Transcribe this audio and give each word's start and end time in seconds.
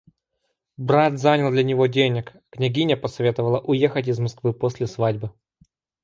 Брат 0.77 1.19
занял 1.19 1.51
для 1.51 1.61
него 1.61 1.85
денег, 1.85 2.33
княгиня 2.49 2.97
посоветовала 2.97 3.59
уехать 3.59 4.07
из 4.07 4.17
Москвы 4.17 4.51
после 4.51 4.87
свадьбы. 4.87 5.31